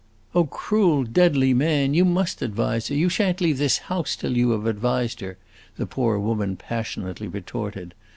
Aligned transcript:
"Oh, 0.33 0.45
cruel, 0.47 1.03
deadly 1.03 1.53
man! 1.53 1.93
You 1.93 2.05
must 2.05 2.41
advise 2.41 2.87
her; 2.87 2.95
you 2.95 3.07
shan't 3.07 3.39
leave 3.39 3.59
this 3.59 3.77
house 3.77 4.15
till 4.15 4.35
you 4.35 4.49
have 4.49 4.65
advised 4.65 5.19
her!" 5.19 5.37
the 5.77 5.85
poor 5.85 6.17
woman 6.17 6.55
passionately 6.55 7.27
retorted. 7.27 7.93